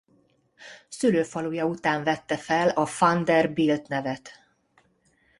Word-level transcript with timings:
Szülőfaluja 0.87 1.65
után 1.65 2.03
vette 2.03 2.37
fel 2.37 2.69
a 2.69 2.87
van 2.99 3.23
der 3.25 3.53
Bilt 3.53 3.87
nevet. 3.87 4.31